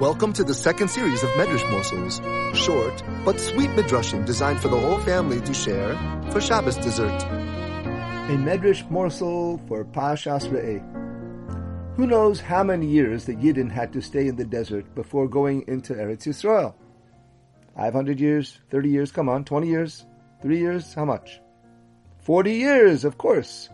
[0.00, 2.22] Welcome to the second series of Medrash Morsels,
[2.56, 5.94] short but sweet Midrashim designed for the whole family to share
[6.32, 7.22] for Shabbos dessert.
[7.22, 10.80] A Medrash morsel for Parshas Re'eh.
[11.96, 15.64] Who knows how many years the Yidden had to stay in the desert before going
[15.68, 16.72] into Eretz Yisrael?
[17.76, 18.58] 500 years?
[18.70, 19.12] 30 years?
[19.12, 20.06] Come on, 20 years?
[20.40, 20.94] 3 years?
[20.94, 21.42] How much?
[22.26, 23.70] 40 years, of course.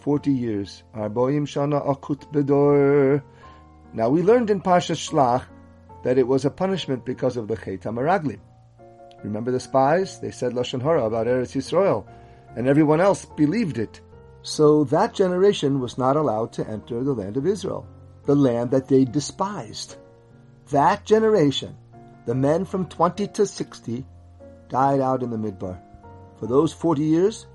[0.00, 0.82] 40 years.
[0.94, 3.22] Arboim Shana Akut Bedor.
[3.94, 5.46] Now we learned in Parsha Shlach
[6.04, 8.40] that it was a punishment because of the Chet HaMeraglim.
[9.24, 10.20] Remember the spies?
[10.20, 12.06] They said Lashon Hara about Eretz Yisrael,
[12.54, 14.02] and everyone else believed it.
[14.42, 17.88] So that generation was not allowed to enter the land of Israel,
[18.26, 19.96] the land that they despised.
[20.72, 21.74] That generation,
[22.26, 24.04] the men from 20 to 60,
[24.68, 25.80] died out in the Midbar.
[26.38, 27.46] For those 40 years,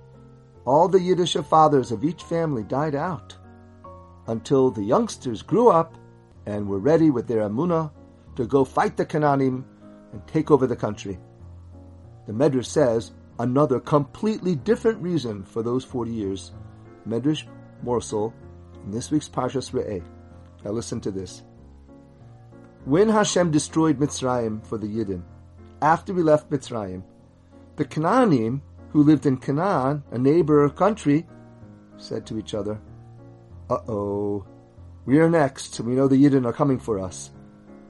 [0.66, 3.36] all the Yiddish fathers of each family died out
[4.28, 5.96] until the youngsters grew up
[6.46, 7.92] and were ready with their Amunah
[8.36, 9.64] to go fight the Canaanim
[10.12, 11.20] and take over the country.
[12.28, 16.52] The Medrash says another completely different reason for those 40 years.
[17.08, 17.46] Medrash
[17.82, 18.34] morsel
[18.84, 20.04] in this week's Parshas Re'eh.
[20.64, 21.44] Now listen to this.
[22.86, 25.24] When Hashem destroyed Mitzrayim for the Yidden,
[25.82, 27.04] after we left Mitzrayim,
[27.76, 28.62] the Canaanim,
[28.94, 31.26] who lived in Canaan, a neighbor country,
[31.98, 32.80] said to each other,
[33.68, 34.46] Uh-oh,
[35.06, 37.32] we are next, we know the Yidden are coming for us.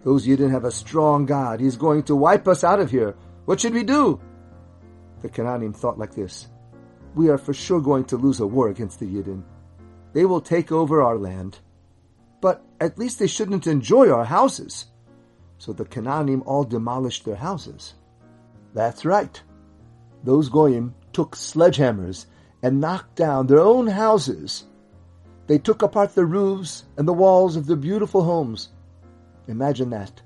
[0.06, 1.60] Those Yidden have a strong God.
[1.60, 3.16] He's going to wipe us out of here.
[3.46, 4.22] What should we do?
[5.22, 6.48] The Canaanim thought like this.
[7.16, 9.44] We are for sure going to lose a war against the Yidden.
[10.14, 11.60] They will take over our land.
[12.40, 14.86] But at least they shouldn't enjoy our houses.
[15.58, 17.94] So the Canaanim all demolished their houses.
[18.74, 19.42] That's right.
[20.24, 22.26] Those Goyim took sledgehammers
[22.62, 24.66] and knocked down their own houses
[25.48, 28.70] they took apart the roofs and the walls of their beautiful homes.
[29.48, 30.22] Imagine that.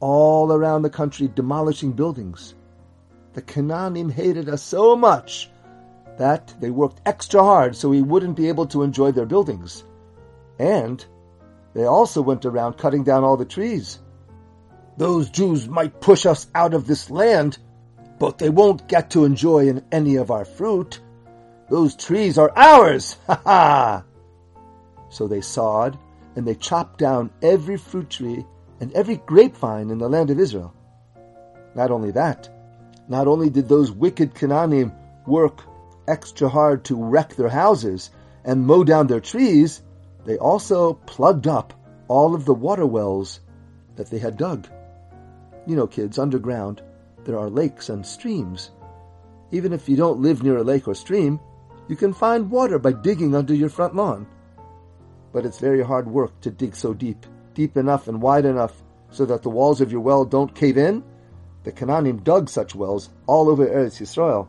[0.00, 2.54] All around the country demolishing buildings.
[3.34, 5.50] The Canaanim hated us so much
[6.16, 9.84] that they worked extra hard so we wouldn't be able to enjoy their buildings.
[10.58, 11.04] And
[11.74, 13.98] they also went around cutting down all the trees.
[14.96, 17.58] Those Jews might push us out of this land,
[18.18, 21.00] but they won't get to enjoy any of our fruit.
[21.68, 23.16] Those trees are ours!
[23.26, 24.04] Ha ha!
[25.08, 25.98] So they sawed
[26.34, 28.44] and they chopped down every fruit tree
[28.80, 30.74] and every grapevine in the land of Israel.
[31.74, 32.48] Not only that,
[33.08, 34.94] not only did those wicked Canaanim
[35.26, 35.62] work
[36.08, 38.10] extra hard to wreck their houses
[38.44, 39.82] and mow down their trees,
[40.24, 41.72] they also plugged up
[42.08, 43.40] all of the water wells
[43.96, 44.68] that they had dug.
[45.66, 46.82] You know, kids, underground,
[47.26, 48.70] there are lakes and streams.
[49.50, 51.38] Even if you don't live near a lake or stream,
[51.88, 54.26] you can find water by digging under your front lawn
[55.36, 59.26] but it's very hard work to dig so deep, deep enough and wide enough so
[59.26, 61.04] that the walls of your well don't cave in.
[61.64, 64.48] The Canaanim dug such wells all over Eretz Yisrael.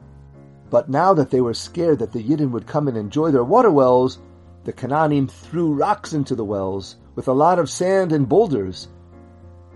[0.70, 3.70] But now that they were scared that the Yidden would come and enjoy their water
[3.70, 4.20] wells,
[4.64, 8.88] the Canaanim threw rocks into the wells with a lot of sand and boulders.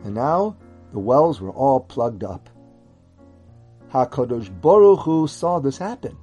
[0.06, 0.56] And now
[0.94, 2.50] the wells were all plugged up.
[3.92, 6.18] HaKadosh Baruch Hu saw this happen.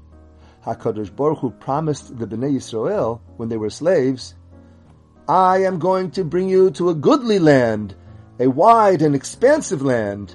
[0.65, 4.35] HaKadosh Baruch Hu promised the Bnei Yisrael, when they were slaves,
[5.29, 7.95] I am going to bring you to a goodly land,
[8.41, 10.35] a wide and expansive land.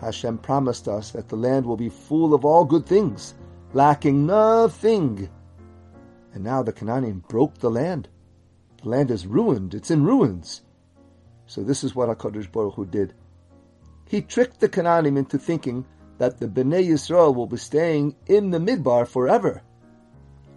[0.00, 3.34] Hashem promised us that the land will be full of all good things,
[3.72, 5.28] lacking nothing.
[6.32, 8.08] And now the Canaanim broke the land.
[8.82, 9.74] The land is ruined.
[9.74, 10.62] It's in ruins.
[11.46, 13.14] So this is what HaKadosh Baruch Hu did.
[14.06, 15.84] He tricked the Canaanim into thinking
[16.18, 19.62] that the Bnei Yisrael will be staying in the Midbar forever.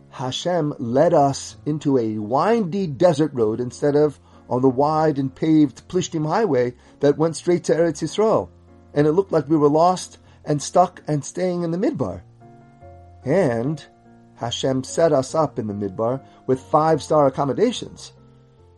[0.09, 4.19] Hashem led us into a windy desert road instead of
[4.49, 8.49] on the wide and paved Plishtim highway that went straight to Eretz Yisrael.
[8.93, 12.21] And it looked like we were lost and stuck and staying in the Midbar.
[13.25, 13.83] And
[14.35, 18.13] Hashem set us up in the Midbar with five star accommodations.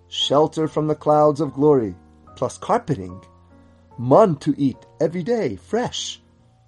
[0.08, 1.96] Shelter from the clouds of glory,
[2.36, 3.24] plus carpeting,
[3.98, 6.20] mun to eat every day, fresh,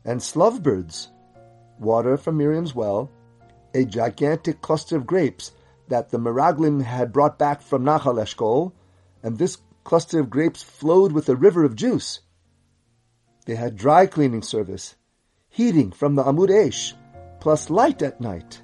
[0.04, 0.22] and
[0.64, 1.10] birds,
[1.80, 3.10] water from Miriam's well,
[3.74, 5.52] a gigantic cluster of grapes
[5.88, 8.74] that the Meraglim had brought back from Nachal Eshkol,
[9.24, 12.22] and this cluster of grapes flowed with a river of juice.
[13.46, 14.96] They had dry cleaning service,
[15.50, 16.96] heating from the Amud Esh,
[17.40, 18.62] plus light at night.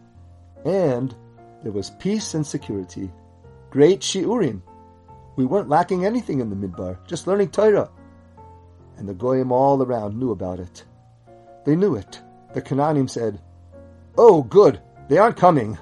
[0.65, 1.15] And
[1.63, 3.11] there was peace and security.
[3.69, 4.61] Great shiurim.
[5.35, 7.89] We weren't lacking anything in the Midbar, just learning Torah.
[8.97, 10.85] And the Goyim all around knew about it.
[11.67, 12.21] They knew it.
[12.53, 13.41] The Canaanim said,
[14.17, 14.79] Oh, good,
[15.09, 15.77] They aren't coming.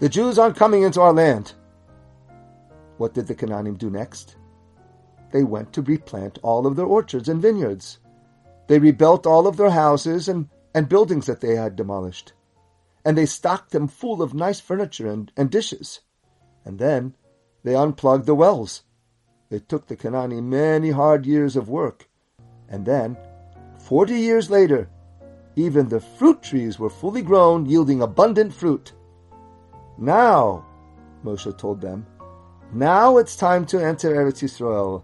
[0.00, 1.52] The Jews aren't coming into our land.
[2.96, 4.34] What did the Canaanim do next?
[5.30, 8.00] They went to replant all of their orchards and vineyards.
[8.66, 12.32] They rebuilt all of their houses and, and buildings that they had demolished.
[13.04, 16.00] And they stocked them full of nice furniture and, and dishes.
[16.64, 17.14] And then
[17.62, 18.82] they unplugged the wells.
[19.48, 22.08] It took the Canaanim many hard years of work.
[22.68, 23.16] And then,
[23.78, 24.90] forty years later,
[25.64, 28.92] even the fruit trees were fully grown, yielding abundant fruit.
[29.98, 30.66] Now,
[31.24, 32.06] Moshe told them,
[32.72, 35.02] now it's time to enter Eretz Yisrael.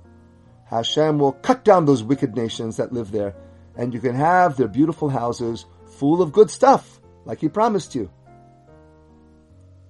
[0.66, 3.34] Hashem will cut down those wicked nations that live there,
[3.76, 8.10] and you can have their beautiful houses full of good stuff, like He promised you.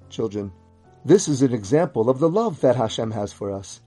[0.08, 0.52] Children,
[1.04, 3.80] this is an example of the love that Hashem has for us.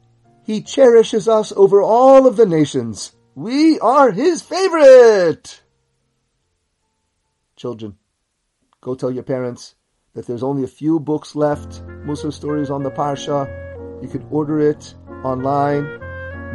[0.43, 3.13] He cherishes us over all of the nations.
[3.35, 5.61] We are His favorite!
[7.59, 7.97] Children,
[8.79, 9.75] go tell your parents
[10.13, 13.47] that there's only a few books left, Mussar Stories on the Parsha.
[14.01, 14.95] You can order it
[15.25, 15.83] online,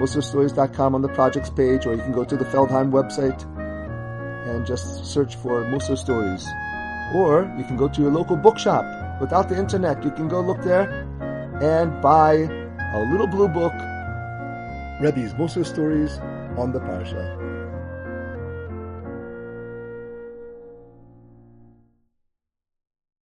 [0.00, 3.44] mussarstories.com on the projects page, or you can go to the Feldheim website
[4.48, 6.46] and just search for Mussar Stories.
[7.14, 8.86] Or you can go to your local bookshop.
[9.20, 10.88] Without the internet, you can go look there
[11.60, 12.48] and buy
[12.94, 13.74] a little blue book,
[15.02, 16.16] Rebbe's Mussar Stories
[16.56, 17.53] on the Parsha.